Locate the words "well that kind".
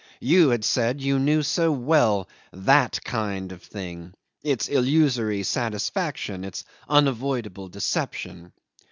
1.71-3.51